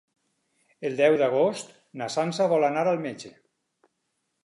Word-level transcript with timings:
El 0.89 0.97
deu 1.01 1.17
d'agost 1.23 1.77
na 2.01 2.09
Sança 2.17 2.51
vol 2.57 2.69
anar 2.73 2.89
al 2.93 3.07
metge. 3.07 3.35